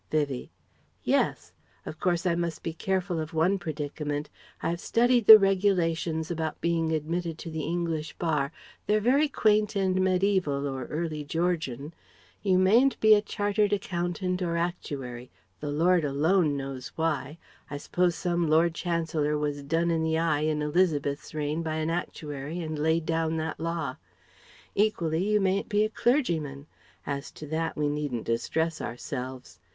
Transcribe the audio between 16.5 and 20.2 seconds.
knows why! I suppose some Lord Chancellor was done in the